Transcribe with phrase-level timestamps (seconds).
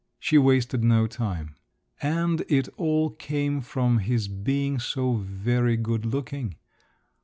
[0.17, 1.53] She wasted no time.
[2.01, 6.55] And it all came from his being so very good looking!